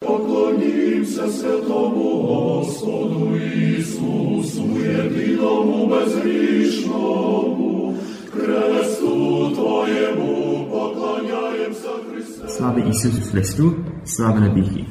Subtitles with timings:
[0.00, 3.36] Поклонімся святому Господу
[3.78, 7.94] Ісусу, єдиному безгрішному,
[8.30, 12.48] Хресту Твоєму поклоняємося Христе.
[12.48, 14.84] Слава Ісусу Христу, слава навіки.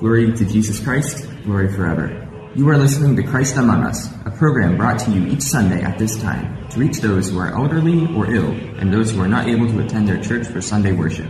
[0.00, 1.16] Glory to Jesus Christ,
[1.46, 2.06] glory forever.
[2.56, 3.98] You are listening to Christ Among Us,
[4.30, 7.52] a program brought to you each Sunday at this time to reach those who are
[7.60, 10.92] elderly or ill and those who are not able to attend their church for Sunday
[11.02, 11.28] worship.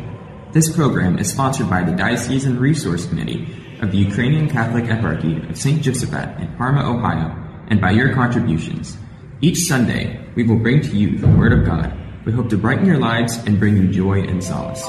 [0.51, 3.53] This program is sponsored by the Diocesan Resource Committee
[3.83, 5.83] of the Ukrainian Catholic Eparchy of St.
[5.83, 7.37] Josaphat in Parma, Ohio,
[7.69, 8.97] and by your contributions.
[9.43, 11.93] Each Sunday, we will bring to you the Word of God.
[12.25, 14.89] We hope to brighten your lives and bring you joy and solace.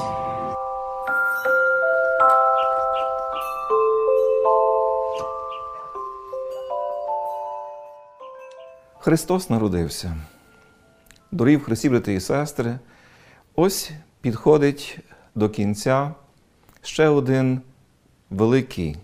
[8.98, 10.16] Христос народився.
[11.32, 12.78] Дорів хресті і сестри.
[13.54, 15.00] Ось підходить.
[15.40, 16.14] До кінця
[16.82, 17.60] ще один
[18.30, 18.96] великий,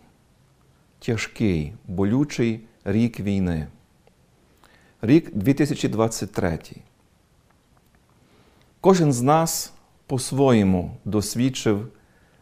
[0.98, 3.66] тяжкий, болючий рік війни.
[5.02, 6.58] Рік 2023.
[8.80, 9.72] Кожен з нас
[10.06, 11.88] по-своєму досвідчив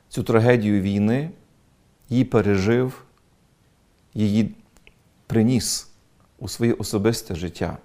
[0.09, 1.31] цю трагедію війни,
[2.09, 3.05] її пережив,
[4.15, 4.55] її
[5.27, 5.91] приніс
[6.39, 7.79] у своє особисте життя.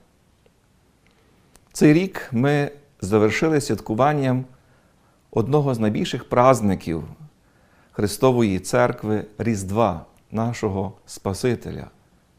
[1.74, 4.46] Цей рік ми завершили святкуванням
[5.32, 7.04] одного з найбільших праздників
[7.92, 11.88] Христової Церкви Різдва, нашого Спасителя,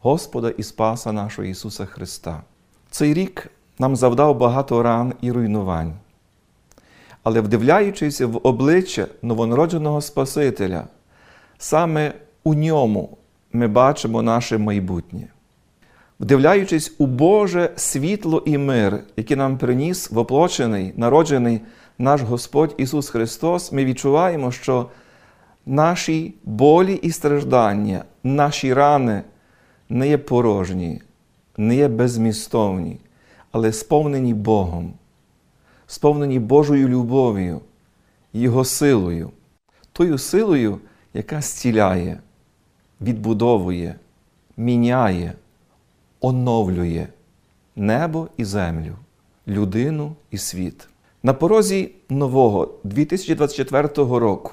[0.01, 2.43] Господа і Спаса нашого Ісуса Христа.
[2.91, 5.95] Цей рік нам завдав багато ран і руйнувань.
[7.23, 10.85] Але вдивляючись в обличчя новонародженого Спасителя,
[11.59, 12.13] саме
[12.45, 13.19] у ньому
[13.53, 15.29] ми бачимо наше майбутнє.
[16.21, 21.61] Вдивляючись у Боже світло і мир, який нам приніс воплочений, народжений
[22.01, 24.89] наш Господь Ісус Христос, ми відчуваємо, що
[25.67, 29.23] наші болі і страждання, наші рани
[29.89, 31.03] не є порожні,
[31.57, 33.01] не є безмістовні,
[33.53, 34.93] але сповнені Богом,
[35.87, 37.61] сповнені Божою любов'ю,
[38.33, 39.31] Його силою,
[39.93, 40.79] тою силою,
[41.15, 42.21] яка зціляє,
[43.01, 43.95] відбудовує,
[44.57, 45.33] міняє
[46.21, 47.07] оновлює
[47.77, 48.97] небо і землю,
[49.47, 50.90] людину і світ.
[51.23, 54.53] На порозі нового 2024 року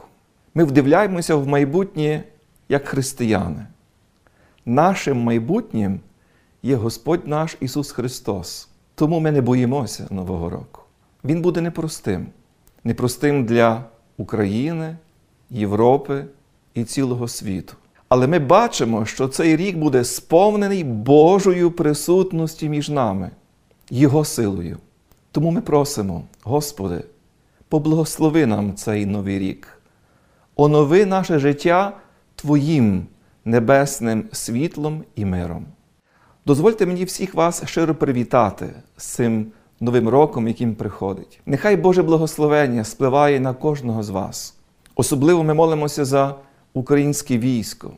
[0.55, 2.23] ми вдивляємося в майбутнє
[2.69, 3.65] як християни.
[4.65, 5.99] Нашим майбутнім
[6.63, 8.69] є Господь наш Ісус Христос.
[8.95, 10.81] Тому ми не боїмося Нового року.
[11.23, 12.27] Він буде непростим,
[12.83, 13.83] непростим для
[14.17, 14.97] України,
[15.49, 16.25] Європи
[16.73, 17.73] і цілого світу.
[18.09, 23.31] Але ми бачимо, що цей рік буде сповнений Божою присутністю між нами,
[23.89, 24.77] Його силою.
[25.31, 27.03] Тому ми просимо, Господи,
[27.69, 29.81] поблагослови нам цей новий рік,
[30.55, 31.93] онови наше життя
[32.35, 33.07] Твоїм
[33.45, 35.65] небесним світлом і миром.
[36.45, 41.39] Дозвольте мені всіх вас щиро привітати з цим новим роком, яким приходить.
[41.45, 44.55] Нехай Боже благословення спливає на кожного з вас.
[44.95, 46.35] Особливо ми молимося за
[46.73, 47.91] українське військо,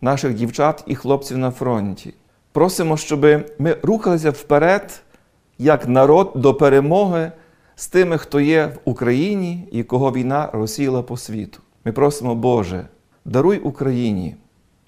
[0.00, 2.14] наших дівчат і хлопців на фронті.
[2.52, 3.26] Просимо, щоб
[3.58, 5.02] ми рухалися вперед
[5.60, 7.32] як народ до перемоги
[7.74, 11.60] з тими, хто є в Україні і кого війна розсіяла по світу.
[11.84, 12.86] Ми просимо, Боже,
[13.24, 14.36] даруй Україні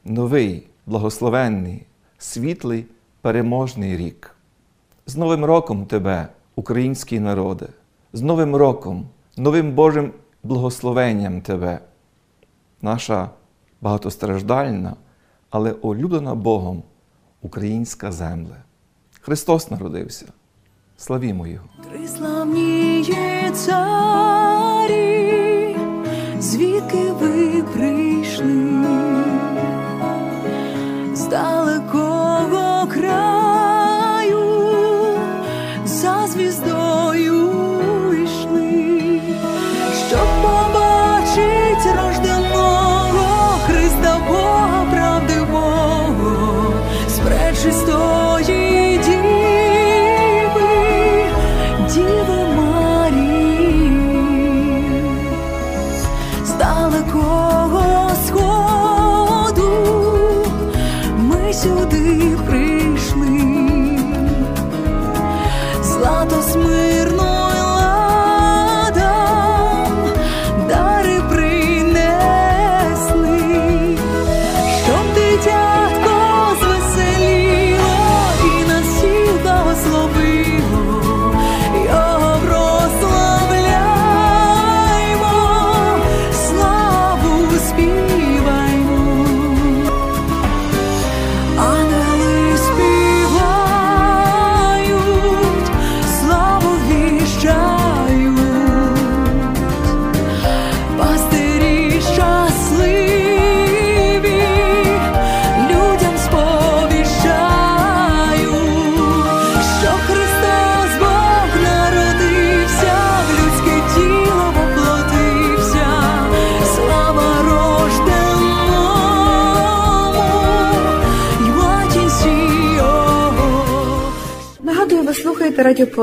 [0.05, 1.87] новий, благословенний,
[2.19, 2.85] світлий,
[3.21, 4.37] переможний рік.
[5.07, 7.69] З Новим роком Тебе, український народе,
[8.13, 9.07] з Новим роком,
[9.37, 10.13] новим Божим
[10.43, 11.79] благословенням Тебе
[12.83, 13.31] наша
[13.81, 14.97] багатостраждальна,
[15.51, 16.83] але улюблена Богом
[17.43, 18.57] українська земля.
[19.21, 20.27] Христос народився.
[21.07, 21.65] Славімо Його!
[21.91, 23.15] Три славні
[23.55, 24.97] царі,
[26.41, 28.85] звідки ви прийшли
[31.15, 34.45] з далекого краю,
[35.85, 36.82] за звіздою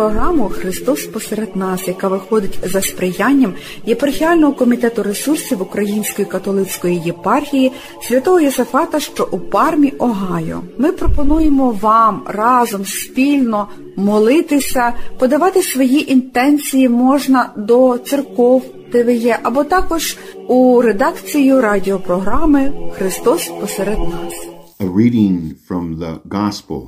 [0.09, 3.53] радіопрограму Христос посеред нас, яка виходить за сприянням
[3.85, 7.71] єпархіального комітету ресурсів Української католицької єпархії
[8.01, 10.61] святого Єсафата, що у Пармі, Огайо.
[10.77, 19.39] Ми пропонуємо вам разом спільно молитися, подавати свої інтенції можна до церков, де ви є,
[19.43, 20.17] або також
[20.47, 24.33] у редакцію радіопрограми Христос посеред нас.
[24.79, 26.81] A reading from the Gospel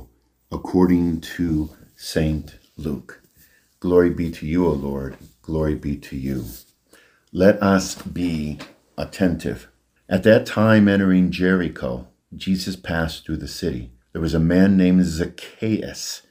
[0.50, 1.68] according to
[2.14, 3.20] Saint Luke.
[3.80, 5.16] Glory be to you, O Lord.
[5.42, 6.44] Glory be to you.
[7.32, 8.58] Let us be
[8.96, 9.68] attentive.
[10.08, 13.92] At that time, entering Jericho, Jesus passed through the city.
[14.12, 16.22] There was a man named Zacchaeus,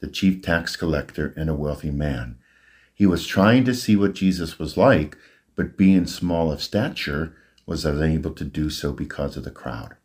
[0.00, 2.38] the chief tax collector and a wealthy man.
[2.94, 5.16] He was trying to see what Jesus was like,
[5.56, 7.34] but being small of stature,
[7.66, 9.96] was unable to do so because of the crowd.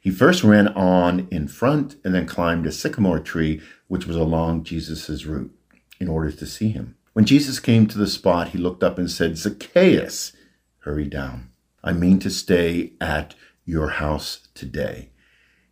[0.00, 4.64] He first ran on in front and then climbed a sycamore tree which was along
[4.64, 5.52] Jesus' route
[6.00, 6.96] in order to see him.
[7.12, 10.32] When Jesus came to the spot, he looked up and said, Zacchaeus,
[10.80, 11.50] hurry down.
[11.82, 13.34] I mean to stay at
[13.64, 15.10] your house today.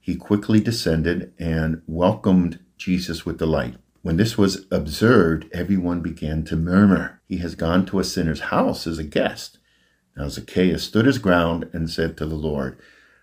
[0.01, 3.77] He quickly descended and welcomed Jesus with delight.
[4.03, 8.87] When this was observed, everyone began to murmur, He has gone to a sinner's house
[8.87, 9.59] as a guest.
[10.17, 12.79] Now Zacchaeus stood his ground and said to the Lord,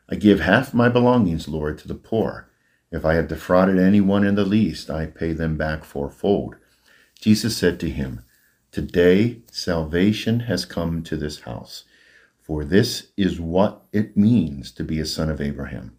[0.10, 2.50] I give half my belongings, Lord, to the poor.
[2.92, 6.56] If I have defrauded anyone in the least, I pay them back fourfold.
[7.20, 8.24] Jesus said to him,
[8.72, 11.86] Today salvation has come to this house,
[12.42, 15.98] for this is what it means to be a son of Abraham.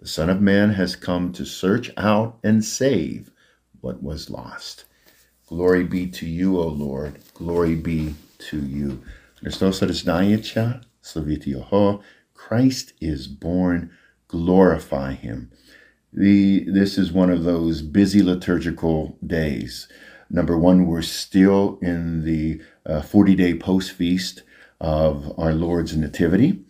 [0.00, 3.30] The Son of Man has come to search out and save
[3.80, 4.84] what was lost.
[5.48, 7.20] Glory be to you, O Lord.
[7.34, 9.02] Glory be to you.
[12.36, 13.90] Christ is born.
[14.28, 15.50] Glorify him.
[16.12, 19.88] The, this is one of those busy liturgical days.
[20.30, 22.60] Number one, we're still in the
[23.02, 24.42] 40 day post feast
[24.80, 26.60] of our Lord's Nativity.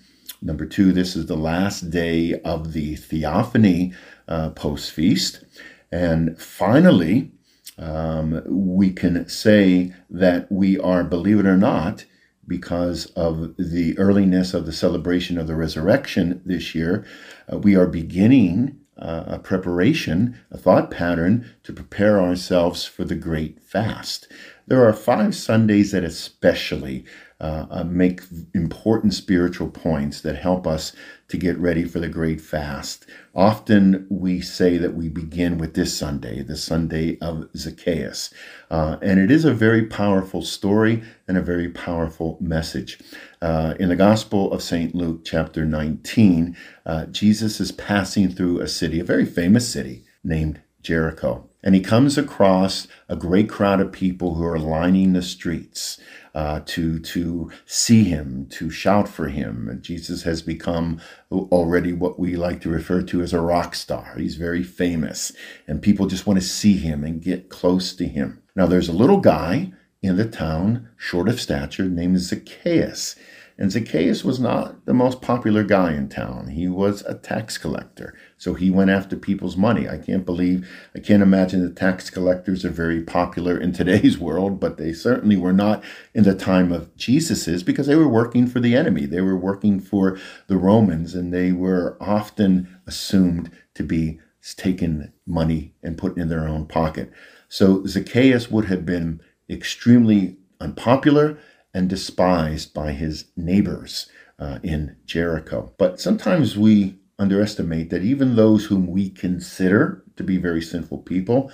[0.43, 3.93] Number two, this is the last day of the Theophany
[4.29, 5.45] uh, post feast.
[5.91, 7.33] And finally,
[7.79, 12.05] um, we can say that we are, believe it or not,
[12.47, 17.05] because of the earliness of the celebration of the resurrection this year,
[17.53, 23.15] uh, we are beginning uh, a preparation, a thought pattern to prepare ourselves for the
[23.15, 24.27] great fast.
[24.67, 27.05] There are five Sundays that especially
[27.41, 28.23] uh, uh, make
[28.55, 30.93] important spiritual points that help us
[31.29, 33.05] to get ready for the great fast.
[33.35, 38.33] Often we say that we begin with this Sunday, the Sunday of Zacchaeus.
[38.71, 42.99] Uh, and it is a very powerful story and a very powerful message.
[43.43, 44.95] Uh, in the Gospel of St.
[44.95, 46.57] Luke, chapter 19,
[46.87, 51.51] uh, Jesus is passing through a city, a very famous city named Jericho.
[51.63, 55.99] And he comes across a great crowd of people who are lining the streets
[56.37, 59.69] uh, to, to see him, to shout for him.
[59.71, 61.01] And Jesus has become
[61.33, 64.15] already what we like to refer to as a rock star.
[64.19, 65.33] He's very famous,
[65.67, 68.43] and people just want to see him and get close to him.
[68.55, 73.17] Now, there's a little guy in the town, short of stature, named Zacchaeus.
[73.59, 76.49] And Zacchaeus was not the most popular guy in town.
[76.49, 78.15] He was a tax collector.
[78.37, 79.89] So he went after people's money.
[79.89, 84.61] I can't believe, I can't imagine that tax collectors are very popular in today's world,
[84.61, 85.83] but they certainly were not
[86.13, 89.07] in the time of Jesus's because they were working for the enemy.
[89.07, 94.21] They were working for the Romans and they were often assumed to be
[94.55, 97.11] taking money and put in their own pocket.
[97.49, 101.39] So Zacchaeus would have been extremely unpopular
[101.77, 105.75] and despised by his neighbors uh, in Jericho.
[105.77, 111.53] But sometimes we underestimate that even those whom we consider to be very sinful people,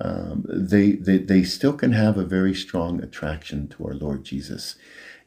[0.00, 4.76] um, they, they, they still can have a very strong attraction to our Lord Jesus.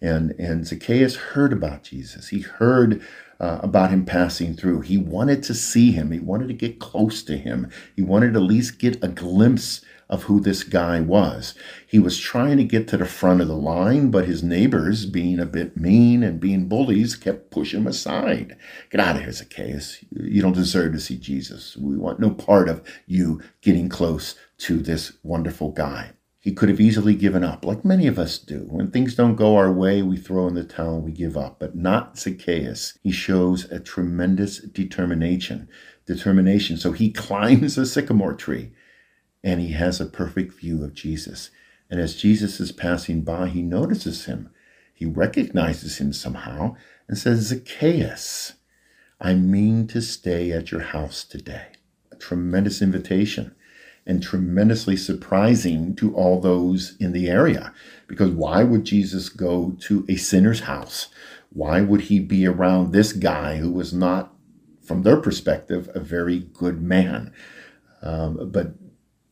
[0.01, 2.29] And, and Zacchaeus heard about Jesus.
[2.29, 3.01] He heard
[3.41, 4.79] uh, about him passing through.
[4.81, 6.11] He wanted to see him.
[6.11, 7.69] He wanted to get close to him.
[7.97, 11.53] He wanted to at least get a glimpse of who this guy was.
[11.85, 15.39] He was trying to get to the front of the line, but his neighbors, being
[15.39, 18.57] a bit mean and being bullies, kept pushing him aside.
[18.89, 20.03] Get out of here, Zacchaeus.
[20.11, 21.75] You don't deserve to see Jesus.
[21.75, 26.13] We want no part of you getting close to this wonderful guy.
[26.39, 28.59] He could have easily given up, like many of us do.
[28.69, 31.59] When things don't go our way, we throw in the towel, we give up.
[31.59, 32.97] But not Zacchaeus.
[33.03, 35.67] He shows a tremendous determination.
[36.05, 36.77] Determination.
[36.77, 38.71] So he climbs a sycamore tree
[39.43, 41.51] and he has a perfect view of Jesus.
[41.89, 44.49] And as Jesus is passing by, he notices him.
[44.93, 46.75] He recognizes him somehow
[47.07, 48.53] and says, Zacchaeus,
[49.21, 51.67] I mean to stay at your house today.
[52.11, 53.55] A tremendous invitation.
[54.07, 57.73] and tremendously surprising to all those in the area.
[58.07, 61.09] Because why would Jesus go to a sinner's house?
[61.51, 64.33] Why would he be around this guy who was not,
[64.81, 67.33] from their perspective, a very good man?
[68.01, 68.75] Um, but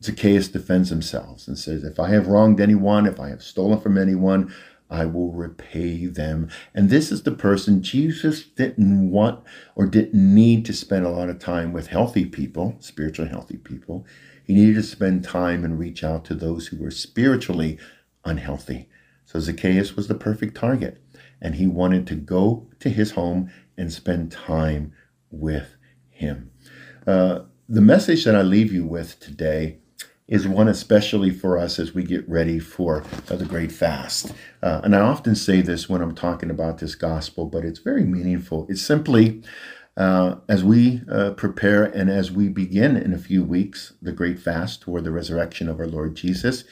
[0.06, 3.98] Zacchaeus defends himself and says, If I have wronged anyone, if I have stolen from
[3.98, 4.54] anyone,
[4.88, 6.48] I will repay them.
[6.74, 9.42] And this is the person Jesus didn't want
[9.74, 14.06] or didn't need to spend a lot of time with healthy people, spiritually healthy people.
[14.44, 17.78] He needed to spend time and reach out to those who were spiritually
[18.24, 18.88] unhealthy.
[19.24, 21.02] So Zacchaeus was the perfect target.
[21.42, 24.92] And he wanted to go to his home and spend time
[25.30, 25.76] with
[26.10, 26.52] him.
[27.06, 29.78] Uh, the message that I leave you with today
[30.28, 34.32] is one especially for us as we get ready for uh, the great fast.
[34.62, 38.04] Uh, and I often say this when I'm talking about this gospel, but it's very
[38.04, 38.66] meaningful.
[38.68, 39.42] It's simply
[39.96, 44.38] uh, as we uh, prepare and as we begin in a few weeks the great
[44.38, 46.64] fast toward the resurrection of our Lord Jesus,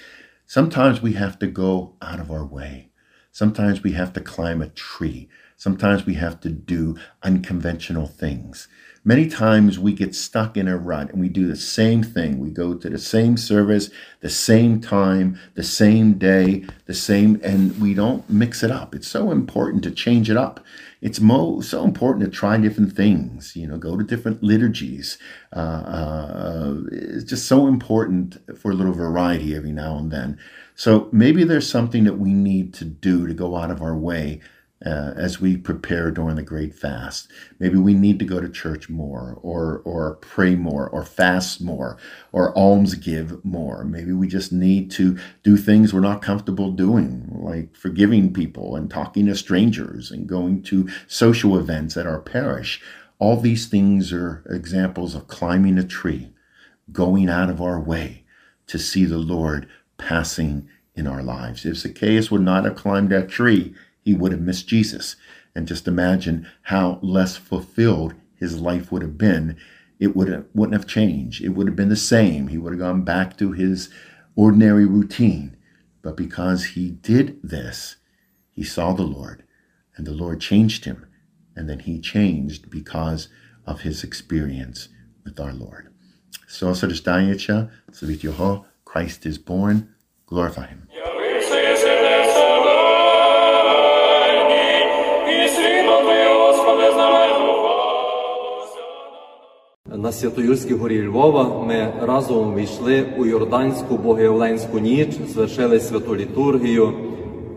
[0.46, 2.90] sometimes we have to go out of our way.
[3.30, 5.28] Sometimes we have to climb a tree.
[5.56, 8.68] Sometimes we have to do unconventional things.
[9.06, 12.38] Many times we get stuck in a rut and we do the same thing.
[12.38, 17.78] We go to the same service, the same time, the same day, the same, and
[17.82, 18.94] we don't mix it up.
[18.94, 20.64] It's so important to change it up.
[21.02, 25.18] It's mo- so important to try different things, you know, go to different liturgies.
[25.54, 30.38] Uh, uh, it's just so important for a little variety every now and then.
[30.76, 34.40] So maybe there's something that we need to do to go out of our way
[34.84, 37.30] uh, as we prepare during the great fast.
[37.58, 41.96] Maybe we need to go to church more or or pray more or fast more
[42.32, 43.84] or alms give more.
[43.84, 48.90] Maybe we just need to do things we're not comfortable doing, like forgiving people and
[48.90, 52.82] talking to strangers and going to social events at our parish.
[53.18, 56.32] All these things are examples of climbing a tree,
[56.92, 58.24] going out of our way
[58.66, 61.64] to see the Lord passing in our lives.
[61.64, 63.74] If Zacchaeus would not have climbed that tree,
[64.04, 65.16] he would have missed Jesus.
[65.54, 69.56] And just imagine how less fulfilled his life would have been.
[69.98, 71.42] It would have, wouldn't have changed.
[71.42, 72.48] It would have been the same.
[72.48, 73.88] He would have gone back to his
[74.36, 75.56] ordinary routine.
[76.02, 77.96] But because he did this,
[78.50, 79.44] he saw the Lord,
[79.96, 81.06] and the Lord changed him.
[81.56, 83.28] And then he changed because
[83.66, 84.88] of his experience
[85.24, 85.94] with our Lord.
[86.46, 86.86] So, so
[88.84, 89.94] Christ is born,
[90.26, 90.88] glorify him.
[100.04, 106.92] На Святоюрській горі Львова ми разом війшли у Йорданську Богоявленську ніч, звершили святу літургію,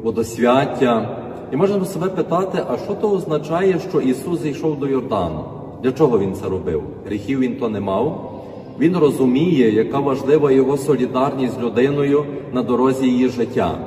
[0.04, 1.18] водосвяття.
[1.54, 5.44] І можемо себе питати, а що то означає, що Ісус зійшов до Йордану?
[5.84, 6.84] Для чого Він це робив?
[7.06, 8.34] Гріхів Він то не мав.
[8.80, 13.78] Він розуміє, яка важлива його солідарність з людиною на дорозі її життя.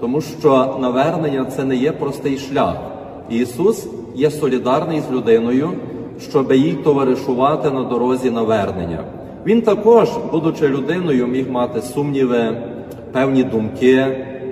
[0.00, 2.76] Тому що навернення це не є простий шлях.
[3.30, 5.70] Ісус є солідарний з людиною
[6.20, 8.98] щоб їй товаришувати на дорозі навернення.
[9.46, 12.56] Він також, будучи людиною, міг мати сумніви,
[13.12, 14.06] певні думки,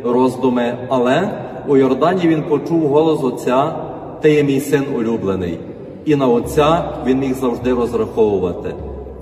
[0.05, 1.31] роздуми, але
[1.69, 3.75] у Йордані він почув голос Отця,
[4.21, 5.59] ти є мій син улюблений,
[6.05, 8.75] і на Отця він міг завжди розраховувати.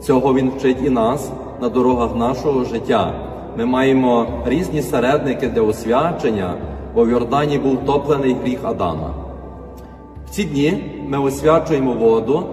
[0.02, 1.30] Цього він вчить і нас
[1.60, 3.12] на дорогах нашого життя.
[3.58, 6.54] Ми маємо різні середники для освячення,
[6.94, 9.14] бо в Йордані був топлений гріх Адама.
[10.28, 12.46] В ці дні ми освячуємо воду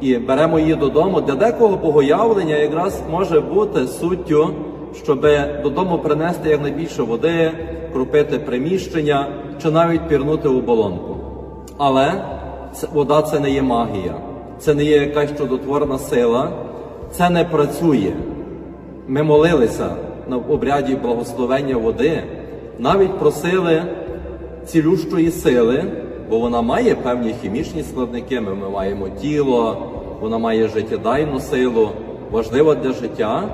[0.00, 1.20] і беремо її додому.
[1.20, 4.50] Для декого богоявлення якраз може бути суттю,
[5.04, 5.26] щоб
[5.62, 7.50] додому принести якнайбільше води,
[7.92, 9.26] крупити приміщення
[9.62, 11.16] чи навіть пірнути у болонку.
[11.78, 12.12] Але
[12.92, 14.14] вода це не є магія,
[14.58, 16.48] це не є якась чудотворна сила,
[17.12, 18.12] це не працює.
[19.08, 19.88] Ми молилися
[20.28, 22.22] на обряді благословення води,
[22.78, 23.82] навіть просили
[24.66, 25.84] цілющої сили
[26.30, 28.40] бо вона має певні хімічні складники.
[28.40, 29.76] Ми, маємо тіло,
[30.20, 31.88] вона має життєдайну силу,
[32.30, 33.48] важлива для життя.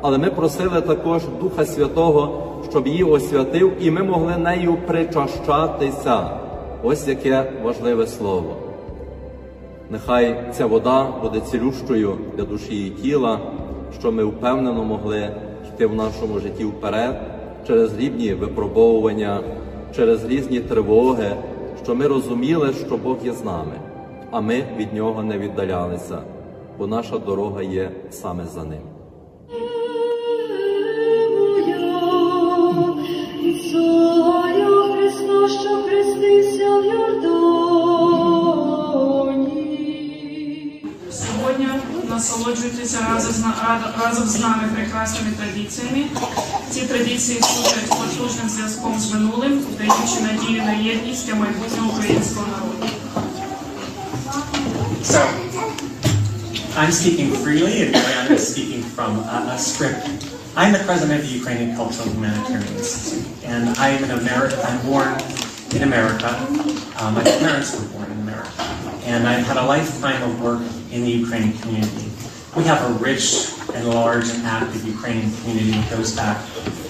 [0.00, 6.30] Але ми просили також Духа Святого, щоб її освятив, і ми могли нею причащатися.
[6.82, 8.56] Ось яке важливе слово.
[9.90, 13.38] Нехай ця вода буде цілющою для душі і тіла,
[14.00, 15.28] щоб ми впевнено могли
[15.74, 17.20] йти в нашому житті вперед
[17.66, 19.40] через різні випробовування,
[19.96, 21.30] через різні тривоги,
[21.82, 23.80] що ми розуміли, що Бог є з нами,
[24.30, 26.22] а ми від нього не віддалялися,
[26.78, 28.80] бо наша дорога є саме за ним.
[41.10, 43.52] Сьогодні на насолоджуйтеся разом
[44.04, 46.04] разом з нами прекрасними традиціями.
[46.70, 49.41] Ці традиції служать потужним зв'язком з минулим,
[50.11, 52.93] даючи надію на єдність для майбутнього українського народу.
[55.03, 55.21] So,
[56.79, 60.03] I'm speaking freely, and Mariana is speaking from a, a script.
[60.59, 64.59] I'm the president of the Ukrainian Cultural Humanitarian Institute, and I'm an American.
[64.69, 65.09] I'm born
[65.75, 66.29] in America.
[66.99, 68.63] Uh, my parents were born in America,
[69.11, 70.61] and I've had a lifetime of work
[70.93, 72.07] in the Ukrainian community.
[72.57, 73.25] We have a rich
[73.75, 76.37] and large and active Ukrainian community that goes back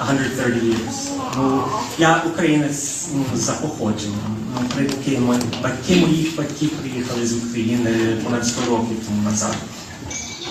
[0.01, 1.09] 130 years.
[1.37, 1.63] Ну,
[1.97, 4.37] я українець ну, за походженням.
[4.53, 9.55] Ну, предки мої, батьки моїх батьків приїхали з України понад 100 років тому назад.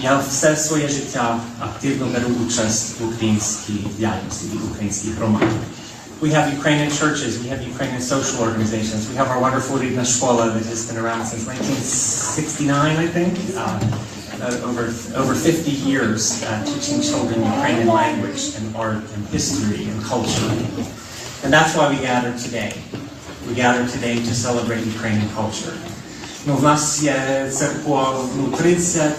[0.03, 5.57] Я все своє життя активно беру участь в українській діяльності, в українській громаді.
[6.21, 10.45] We have Ukrainian churches, we have Ukrainian social organizations, we have our wonderful Rivna Shkola
[10.55, 13.33] that has been around since 1969, I think.
[13.55, 13.79] Uh,
[14.41, 14.85] uh, over,
[15.17, 20.51] over 50 years uh, teaching children Ukrainian language and art and history and culture.
[21.45, 22.73] And that's why we gather today.
[23.49, 25.77] We gather today to celebrate Ukrainian culture.
[26.47, 29.13] Ну, в нас є церква ну, 30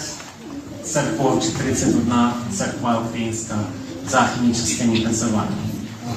[0.83, 2.13] церков чи 31
[2.53, 3.55] церква українська
[4.05, 5.57] в західній частині Пенсильванії.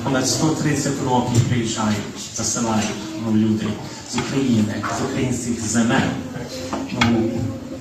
[0.05, 2.91] Понад 130 років приїжджають, засилають
[3.27, 3.67] ну, люди
[4.13, 6.11] з України, з українських земель
[6.93, 7.31] ну,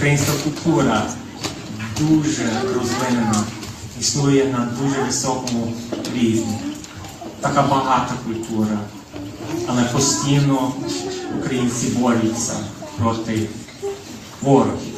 [0.00, 1.06] українська культура
[1.98, 3.44] дуже розвинена,
[4.00, 5.72] існує на дуже високому
[6.14, 6.58] рівні.
[7.40, 8.78] Така багата культура,
[9.66, 10.72] але постійно
[11.38, 12.52] українці борються
[12.98, 13.48] проти
[14.42, 14.94] ворогів.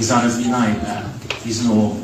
[0.00, 1.02] І зараз війна йде.
[1.46, 1.96] І знову.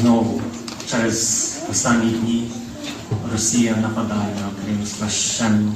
[0.00, 0.42] Знову
[0.90, 2.50] через останні дні
[3.32, 5.72] Росія нападає на Україну страшенно.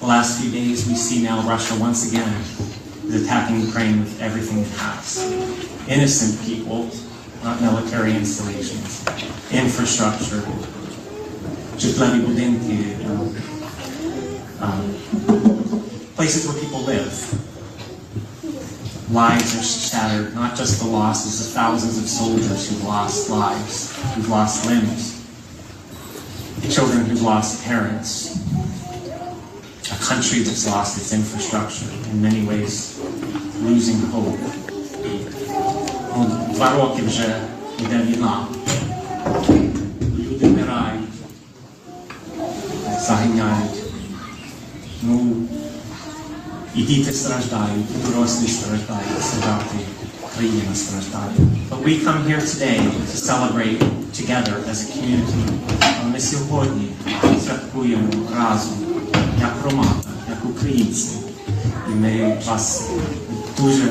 [0.00, 2.32] The last few days, we see now Russia once again
[3.06, 5.18] is attacking Ukraine with everything it has.
[5.88, 6.88] Innocent people,
[7.42, 9.04] not military installations,
[9.50, 10.42] infrastructure.
[11.78, 12.22] Jitlani
[14.60, 14.94] um,
[16.14, 17.12] places where people live.
[19.12, 24.28] Lives are shattered, not just the losses of thousands of soldiers who've lost lives, who've
[24.28, 25.24] lost limbs,
[26.72, 28.38] children who've lost parents,
[30.07, 32.99] country that's lost its infrastructure, in many ways
[33.61, 34.39] losing hope.
[36.15, 37.41] Ну, Два роки вже
[37.79, 38.47] йде війна.
[40.19, 41.09] Люди вмирають,
[43.07, 43.83] загиняють.
[45.01, 45.35] Ну,
[46.75, 49.75] і діти страждають, і дорослі страждають, солдати,
[50.35, 51.33] країна страждає.
[51.69, 52.79] But we come here today
[53.11, 53.79] to celebrate
[54.19, 55.43] together as a community.
[56.11, 56.87] Ми сьогодні
[57.45, 58.77] святкуємо разом,
[59.41, 61.09] як громада, як українці.
[61.89, 62.83] І ми вас
[63.59, 63.83] дуже,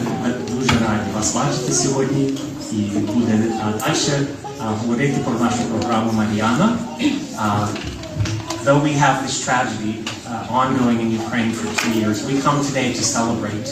[0.50, 2.34] дуже раді вас бачити сьогодні.
[2.72, 4.26] І буде а, далі
[4.60, 6.76] а, говорити про нашу програму Маріана.
[7.38, 7.66] А,
[8.64, 12.92] Though we have this tragedy uh, ongoing in Ukraine for two years, we come today
[12.92, 13.66] to celebrate,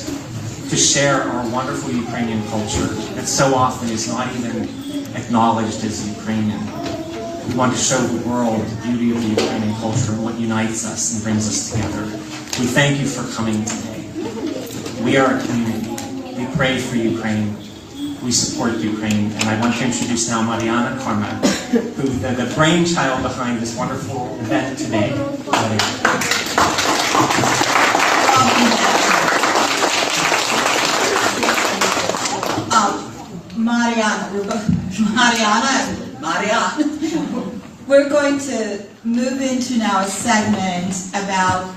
[0.69, 4.57] to share our wonderful Ukrainian culture that so often is not even
[5.15, 6.59] acknowledged as Ukrainian.
[7.56, 10.86] We want to show the world the beauty of the Ukrainian culture and what unites
[10.86, 12.04] us and brings us together.
[12.60, 14.04] We thank you for coming today.
[15.02, 15.88] We are a community.
[16.36, 17.56] We pray for Ukraine.
[18.22, 19.32] We support Ukraine.
[19.32, 21.48] And I want to introduce now Mariana Karmak,
[21.96, 25.14] who the, the brainchild behind this wonderful event today.
[32.76, 34.28] Um, Mariana,
[35.16, 36.95] Mariana Mariana.
[37.88, 41.72] We're going to move into now a segment about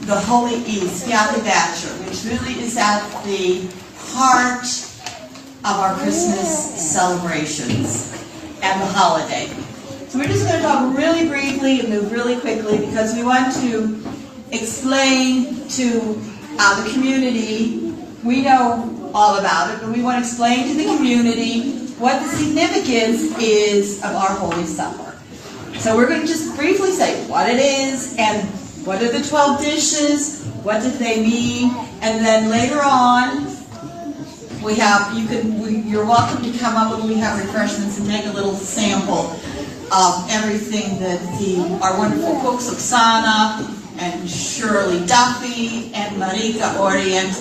[0.00, 4.66] the Holy East, Yahweh Bachelor, which really is at the heart
[5.60, 6.48] of our Christmas
[6.92, 8.12] celebrations
[8.60, 9.46] and the holiday.
[10.08, 13.54] So we're just going to talk really briefly and move really quickly because we want
[13.60, 14.04] to
[14.50, 16.20] explain to
[16.58, 20.96] uh, the community, we know all about it, but we want to explain to the
[20.96, 25.03] community what the significance is of our Holy Supper.
[25.78, 28.48] So we're going to just briefly say what it is and
[28.86, 33.54] what are the 12 dishes, what did they mean, and then later on
[34.64, 38.08] We have, you can, we, you're welcome to come up when we have refreshments and
[38.08, 39.38] take a little sample
[39.92, 43.60] of everything that the, our wonderful cooks, Oksana
[43.98, 47.36] and Shirley Duffy and Marika Orient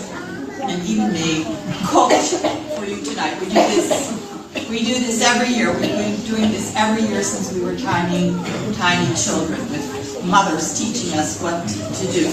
[0.69, 1.45] and even me
[1.87, 2.35] cooked
[2.75, 3.39] for you tonight.
[3.39, 4.22] We do this,
[4.70, 5.72] we do this every year.
[5.72, 8.34] We've been doing this every year since we were tiny,
[8.76, 12.28] tiny children with mothers teaching us what to do.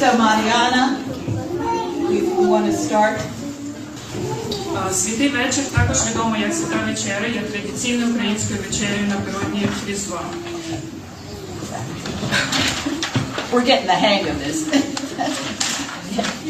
[0.00, 1.04] So Mariana,
[2.10, 3.20] you want to start?
[4.76, 10.20] А, Святий вечір також відомо як свята вечеря, є традиційною українською вечерею напередодні Різдва.
[13.52, 14.58] We're getting the hang of this.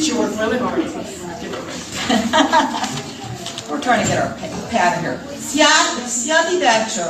[0.02, 2.96] She worked really hard.
[3.71, 5.17] We're trying to get our pa- pattern here.
[5.39, 6.59] Syat- Syati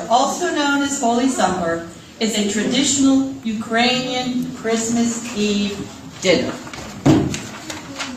[0.09, 1.87] also known as Holy Summer,
[2.19, 5.75] is a traditional Ukrainian Christmas Eve
[6.21, 6.53] dinner.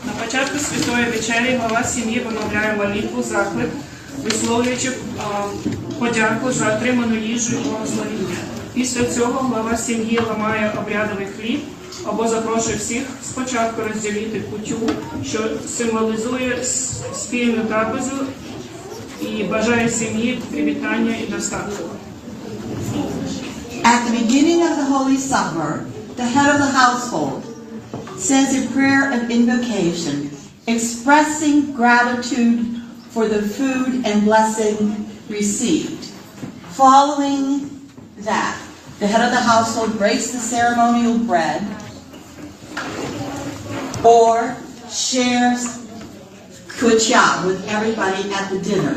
[0.05, 3.69] На початку святої вечері глава сім'ї вимовляє молитву заклик,
[4.23, 4.91] висловлюючи
[5.99, 8.35] подяку за отриману їжу і благословіння.
[8.73, 11.59] Після цього глава сім'ї ламає обрядовий хліб
[12.06, 14.76] або запрошує всіх спочатку розділити кутю,
[15.24, 15.40] що
[15.76, 18.16] символізує с- спільну трапезу
[19.22, 21.84] і бажає сім'ї привітання і достатку.
[23.82, 25.70] At the beginning of the Holy Summer,
[26.16, 27.40] the head of the household
[28.18, 30.16] says a prayer of invocation,
[30.66, 32.58] expressing gratitude
[33.14, 34.76] for the food and blessing
[35.28, 36.02] received.
[36.82, 37.42] Following
[38.30, 38.56] that,
[39.00, 41.60] the head of the household breaks the ceremonial bread
[44.04, 44.56] or
[44.90, 45.86] shares
[46.78, 48.94] kucha with everybody at the dinner.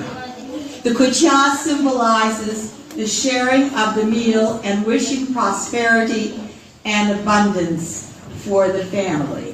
[0.84, 6.40] The kucha symbolizes the sharing of the meal and wishing prosperity
[6.86, 8.14] and abundance
[8.46, 9.54] for the family.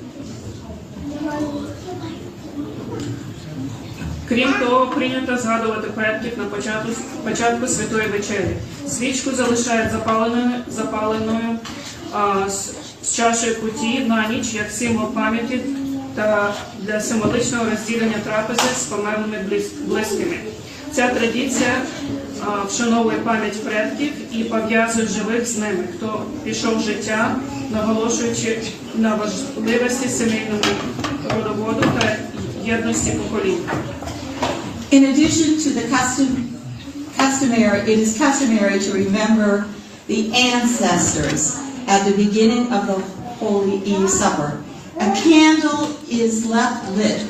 [4.29, 6.89] Крім того, прийнято згадувати предків на початку,
[7.23, 8.55] початку святої вечері.
[8.87, 11.59] Свічку залишають запаленою, запаленою
[12.13, 12.45] а,
[13.04, 15.60] з, чашею куті на ніч як символ пам'яті
[16.14, 20.36] та для символичного розділення трапези з померлими близ- близькими.
[20.92, 21.74] Ця традиція
[22.68, 27.36] вшановує пам'ять предків і пов'язує живих з ними, хто пішов з життя,
[27.70, 28.58] наголошуючи
[28.94, 30.62] на важливості сімейного
[31.36, 32.16] родоводу та
[32.64, 33.58] єдності поколінь.
[34.92, 36.28] In addition to the custom,
[37.18, 39.64] customary, it is customary to remember
[40.08, 40.20] the
[40.52, 41.42] ancestors
[41.86, 42.98] at the beginning of the
[43.38, 44.62] Holy Eve Supper.
[44.96, 47.22] A candle is left lit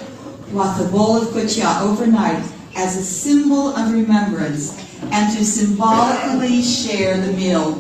[0.52, 2.44] with a bowl of kucha overnight
[2.76, 4.78] as a symbol of remembrance
[5.10, 7.72] and to symbolically share the meal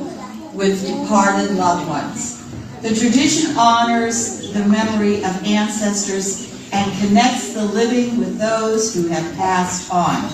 [0.54, 2.42] with departed loved ones.
[2.82, 9.36] The tradition honors the memory of ancestors and connects the living with those who have
[9.36, 10.24] passed on,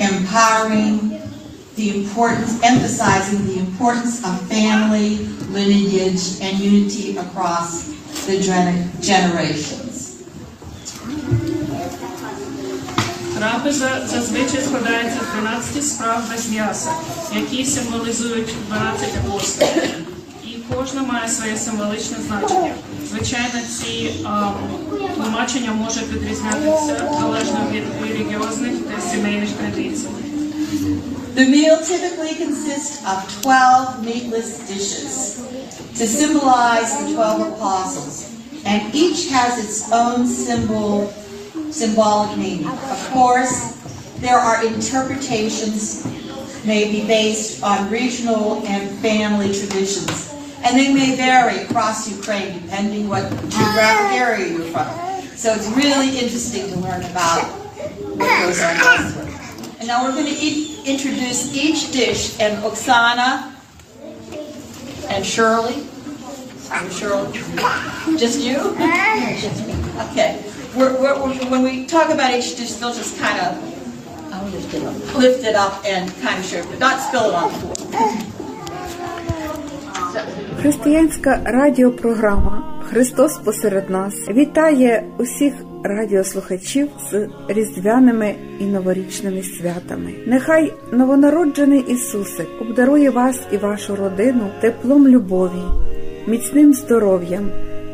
[0.00, 1.20] empowering
[1.76, 7.68] the importance, emphasizing the importance of family, lineage, and unity across
[8.26, 9.96] the gener- generations.
[13.38, 16.90] Трапеза зазвичай складається з 12 страв без м'яса,
[17.34, 19.82] які символізують 12 апостолів.
[20.44, 22.74] І кожна має своє символичне значення.
[23.10, 24.10] Звичайно, ці
[25.14, 30.06] тлумачення можуть відрізнятися залежно від релігіозних та сімейних традицій.
[31.34, 35.36] The meal typically consists of 12 meatless dishes
[35.96, 41.06] to symbolize the 12 apostles, and each has its own symbol,
[41.70, 42.66] symbolic meaning.
[42.66, 43.76] Of course,
[44.18, 46.04] there are interpretations
[46.66, 53.08] may be based on regional and family traditions, and they may vary across Ukraine depending
[53.08, 54.88] what geographic area you're from.
[55.36, 57.44] So it's really interesting to learn about
[58.18, 59.29] what goes on elsewhere.
[59.79, 63.51] And now we're going to eat, introduce each dish, and Oksana
[65.09, 65.77] and Shirley.
[66.71, 67.31] I'm Shirley.
[68.17, 68.57] Just you?
[70.09, 70.43] Okay.
[70.75, 73.49] We're, we're, we're- when we talk about each dish, they'll just kind of
[74.53, 77.51] lift it up, lift it up and kind of share, but not spill it on
[77.51, 77.75] the floor.
[80.61, 90.14] Християнська радіопрограма Христос посеред нас вітає усіх радіослухачів з різдвяними і новорічними святами.
[90.26, 95.62] Нехай новонароджений Ісусик обдарує вас і вашу родину теплом любові,
[96.26, 97.50] міцним здоров'ям,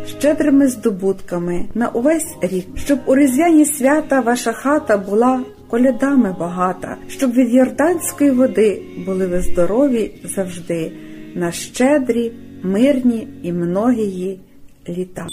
[0.06, 7.32] щедрими здобутками на увесь рік, щоб у різдвяні свята ваша хата була колядами багата, щоб
[7.32, 10.92] від Йорданської води були ви здорові завжди
[11.34, 14.40] на щедрі, мирні і многії
[14.88, 15.26] літа.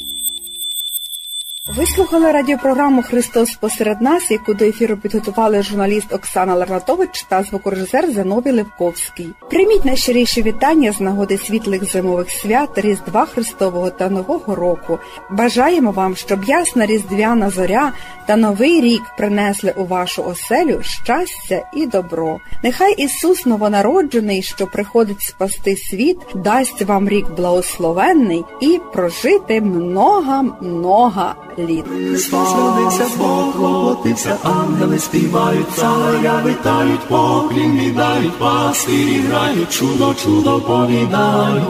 [1.67, 8.11] Ви слухали радіопрограму Христос посеред нас, яку до ефіру підготували журналіст Оксана Ларнатович та звукорежисер
[8.11, 9.29] Зиновій Левковський.
[9.49, 14.99] Прийміть найщиріші вітання з нагоди світлих зимових свят, Різдва Христового та Нового року.
[15.31, 17.93] Бажаємо вам, щоб ясна різдвяна зоря
[18.25, 22.39] та новий рік принесли у вашу оселю щастя і добро.
[22.63, 31.85] Нехай Ісус новонароджений, що приходить спасти світ, дасть вам рік благословенний і прожити много-много літ.
[31.87, 41.63] Христос родився, Бог воплотився, ангели співають, царя витають, поклін віддають, пастирі грають, чудо, чудо повідають.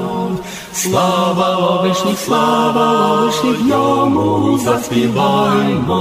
[0.73, 5.93] Слава вишніх, слава Вишні, вишніх, йому заспіваймо.